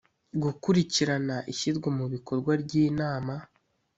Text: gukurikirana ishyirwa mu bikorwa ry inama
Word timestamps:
gukurikirana 0.43 1.35
ishyirwa 1.51 1.89
mu 1.97 2.05
bikorwa 2.13 2.51
ry 2.63 2.73
inama 2.85 3.33